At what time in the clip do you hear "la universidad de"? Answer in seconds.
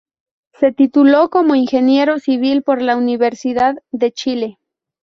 2.81-4.11